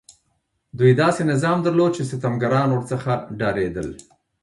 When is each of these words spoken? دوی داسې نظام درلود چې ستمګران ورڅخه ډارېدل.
دوی 0.77 0.91
داسې 1.01 1.21
نظام 1.31 1.57
درلود 1.65 1.91
چې 1.97 2.03
ستمګران 2.11 2.67
ورڅخه 2.71 3.13
ډارېدل. 3.39 3.87